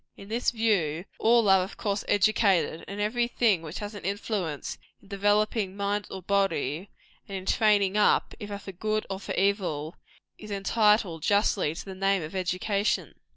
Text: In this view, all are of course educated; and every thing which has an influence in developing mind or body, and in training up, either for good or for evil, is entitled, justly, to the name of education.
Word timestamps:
In 0.17 0.29
this 0.29 0.49
view, 0.49 1.05
all 1.19 1.47
are 1.47 1.61
of 1.63 1.77
course 1.77 2.03
educated; 2.07 2.83
and 2.87 2.99
every 2.99 3.27
thing 3.27 3.61
which 3.61 3.77
has 3.77 3.93
an 3.93 4.03
influence 4.03 4.79
in 4.99 5.07
developing 5.09 5.77
mind 5.77 6.07
or 6.09 6.23
body, 6.23 6.89
and 7.29 7.37
in 7.37 7.45
training 7.45 7.95
up, 7.97 8.33
either 8.39 8.57
for 8.57 8.71
good 8.71 9.05
or 9.11 9.19
for 9.19 9.35
evil, 9.35 9.95
is 10.39 10.49
entitled, 10.49 11.21
justly, 11.21 11.75
to 11.75 11.85
the 11.85 11.93
name 11.93 12.23
of 12.23 12.33
education. 12.35 13.13